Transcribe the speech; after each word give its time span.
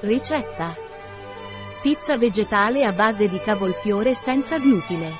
Ricetta. 0.00 0.76
Pizza 1.80 2.18
vegetale 2.18 2.84
a 2.84 2.92
base 2.92 3.28
di 3.28 3.38
cavolfiore 3.38 4.12
senza 4.12 4.58
glutine. 4.58 5.10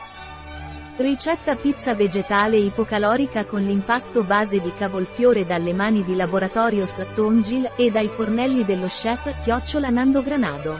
Ricetta 0.96 1.56
pizza 1.56 1.94
vegetale 1.94 2.58
ipocalorica 2.58 3.46
con 3.46 3.62
l'impasto 3.62 4.22
base 4.22 4.60
di 4.60 4.70
cavolfiore 4.76 5.46
dalle 5.46 5.72
mani 5.72 6.04
di 6.04 6.14
Laboratorios 6.14 7.02
Tongil 7.14 7.72
e 7.74 7.90
dai 7.90 8.08
fornelli 8.08 8.66
dello 8.66 8.88
chef 8.88 9.42
Chiocciola 9.42 9.88
Nando 9.88 10.22
Granado. 10.22 10.78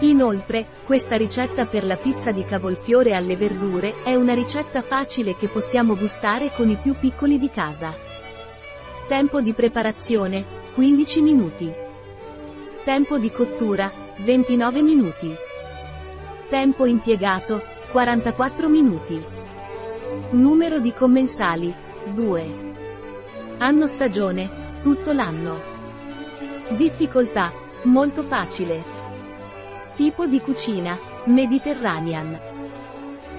Inoltre, 0.00 0.66
questa 0.84 1.16
ricetta 1.16 1.64
per 1.64 1.84
la 1.86 1.96
pizza 1.96 2.30
di 2.30 2.44
cavolfiore 2.44 3.14
alle 3.14 3.36
verdure 3.36 4.02
è 4.02 4.14
una 4.14 4.34
ricetta 4.34 4.82
facile 4.82 5.34
che 5.34 5.48
possiamo 5.48 5.96
gustare 5.96 6.50
con 6.54 6.68
i 6.68 6.76
più 6.76 6.94
piccoli 6.94 7.38
di 7.38 7.48
casa. 7.48 7.94
Tempo 9.08 9.40
di 9.40 9.54
preparazione, 9.54 10.44
15 10.74 11.22
minuti. 11.22 11.83
Tempo 12.84 13.16
di 13.16 13.30
cottura, 13.30 13.90
29 14.16 14.82
minuti. 14.82 15.34
Tempo 16.50 16.84
impiegato, 16.84 17.62
44 17.90 18.68
minuti. 18.68 19.24
Numero 20.32 20.80
di 20.80 20.92
commensali, 20.92 21.72
2. 22.12 22.54
Anno 23.56 23.86
stagione, 23.86 24.50
tutto 24.82 25.12
l'anno. 25.12 25.58
Difficoltà, 26.76 27.50
molto 27.84 28.22
facile. 28.22 28.84
Tipo 29.94 30.26
di 30.26 30.40
cucina, 30.42 30.98
Mediterranean. 31.24 32.38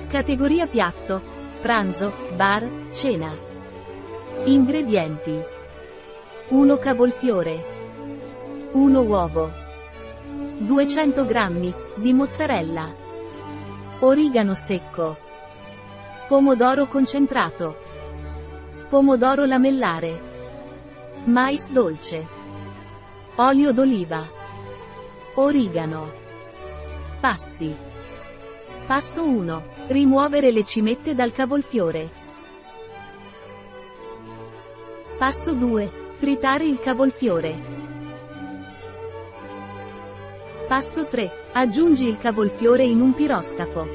Categoria 0.07 0.66
piatto, 0.66 1.21
pranzo, 1.62 2.12
bar, 2.35 2.68
cena. 2.91 3.32
Ingredienti. 4.46 5.40
1 6.48 6.77
cavolfiore. 6.80 7.74
1 8.75 8.99
uovo. 8.99 9.49
200 10.57 11.26
g 11.26 11.73
di 11.95 12.12
mozzarella. 12.12 12.93
Origano 13.99 14.54
secco. 14.54 15.15
Pomodoro 16.27 16.85
concentrato. 16.87 17.77
Pomodoro 18.90 19.45
lamellare. 19.45 20.21
Mais 21.23 21.71
dolce. 21.71 22.27
Olio 23.35 23.71
d'oliva. 23.71 24.27
Origano. 25.35 26.12
Passi. 27.21 27.73
Passo 28.85 29.23
1. 29.23 29.63
Rimuovere 29.87 30.51
le 30.51 30.65
cimette 30.65 31.15
dal 31.15 31.32
cavolfiore. 31.32 32.10
Passo 35.17 35.54
2. 35.54 36.15
Tritare 36.20 36.65
il 36.65 36.82
cavolfiore. 36.82 37.85
Passo 40.68 41.05
3. 41.05 41.32
Aggiungi 41.52 42.08
il 42.08 42.18
cavolfiore 42.18 42.84
in 42.84 42.99
un 42.99 43.13
piroscafo. 43.13 43.88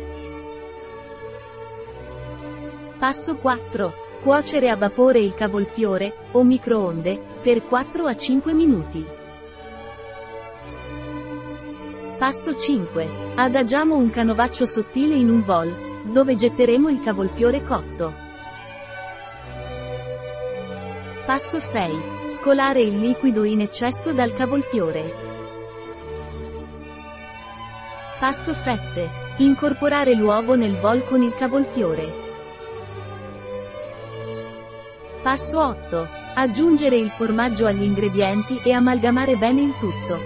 Passo 2.97 3.35
4. 3.35 3.93
Cuocere 4.23 4.71
a 4.71 4.77
vapore 4.77 5.19
il 5.19 5.35
cavolfiore, 5.35 6.15
o 6.31 6.45
microonde, 6.45 7.21
per 7.43 7.67
4 7.67 8.07
a 8.07 8.15
5 8.15 8.53
minuti. 8.55 9.05
Passo 12.17 12.55
5. 12.55 13.33
Adagiamo 13.35 13.97
un 13.97 14.11
canovaccio 14.11 14.65
sottile 14.65 15.17
in 15.17 15.29
un 15.29 15.43
vol, 15.43 16.03
dove 16.05 16.37
getteremo 16.37 16.89
il 16.89 17.01
cavolfiore 17.01 17.65
cotto. 17.65 18.15
Passo 21.27 21.59
6. 21.59 22.29
Scolare 22.29 22.81
il 22.81 22.97
liquido 22.97 23.43
in 23.43 23.61
eccesso 23.61 24.13
dal 24.13 24.33
cavolfiore. 24.33 25.30
Passo 28.21 28.53
7. 28.53 29.09
Incorporare 29.39 30.13
l'uovo 30.13 30.55
nel 30.55 30.77
bol 30.77 31.07
con 31.07 31.23
il 31.23 31.35
cavolfiore. 31.35 32.13
Passo 35.23 35.59
8. 35.59 36.07
Aggiungere 36.35 36.97
il 36.97 37.09
formaggio 37.09 37.65
agli 37.65 37.83
ingredienti 37.83 38.61
e 38.63 38.73
amalgamare 38.73 39.37
bene 39.37 39.63
il 39.63 39.75
tutto. 39.79 40.21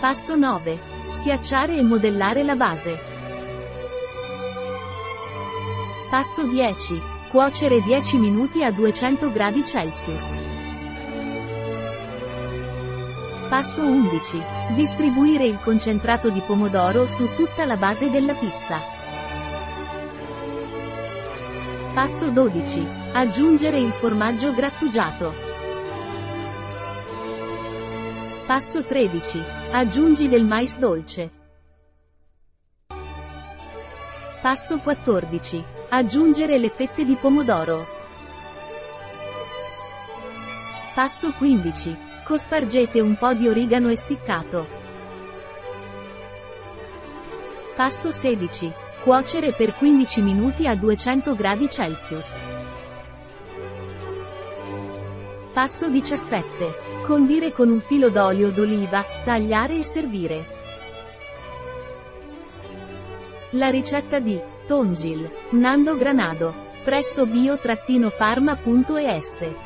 Passo 0.00 0.36
9. 0.36 0.78
Schiacciare 1.06 1.78
e 1.78 1.82
modellare 1.82 2.42
la 2.42 2.54
base. 2.54 2.98
Passo 6.10 6.46
10. 6.46 7.00
Cuocere 7.30 7.80
10 7.80 8.18
minuti 8.18 8.62
a 8.62 8.70
200 8.70 9.32
gradi 9.32 9.64
Celsius. 9.64 10.53
Passo 13.54 13.86
11. 13.86 14.42
Distribuire 14.74 15.44
il 15.44 15.60
concentrato 15.60 16.28
di 16.28 16.40
pomodoro 16.40 17.06
su 17.06 17.36
tutta 17.36 17.64
la 17.64 17.76
base 17.76 18.10
della 18.10 18.34
pizza. 18.34 18.80
Passo 21.94 22.30
12. 22.32 22.84
Aggiungere 23.12 23.78
il 23.78 23.92
formaggio 23.92 24.52
grattugiato. 24.52 25.32
Passo 28.44 28.82
13. 28.82 29.40
Aggiungi 29.70 30.28
del 30.28 30.44
mais 30.44 30.76
dolce. 30.76 31.30
Passo 34.42 34.78
14. 34.78 35.64
Aggiungere 35.90 36.58
le 36.58 36.68
fette 36.68 37.04
di 37.04 37.14
pomodoro. 37.14 37.93
Passo 40.94 41.32
15. 41.32 41.96
Cospargete 42.22 43.00
un 43.00 43.16
po' 43.16 43.34
di 43.34 43.48
origano 43.48 43.88
essiccato. 43.88 44.64
Passo 47.74 48.12
16. 48.12 48.72
Cuocere 49.02 49.50
per 49.50 49.74
15 49.74 50.22
minuti 50.22 50.68
a 50.68 50.76
200 50.76 51.34
gradi. 51.34 51.68
Passo 55.52 55.88
17. 55.88 56.74
Condire 57.04 57.50
con 57.50 57.70
un 57.70 57.80
filo 57.80 58.08
d'olio 58.08 58.52
d'oliva, 58.52 59.04
tagliare 59.24 59.78
e 59.78 59.82
servire. 59.82 60.46
La 63.50 63.68
ricetta 63.68 64.20
di 64.20 64.40
Tongil, 64.64 65.28
Nando 65.50 65.96
Granado, 65.96 66.54
presso 66.84 67.26
bio-pharma.es 67.26 69.63